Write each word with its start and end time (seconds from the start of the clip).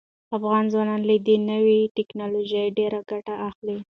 افغان 0.37 0.63
ځوانان 0.73 1.01
له 1.09 1.15
دې 1.27 1.35
نوې 1.49 1.79
ټیکنالوژۍ 1.95 2.65
ډیره 2.77 2.99
ګټه 3.11 3.35
اخلي. 3.49 3.77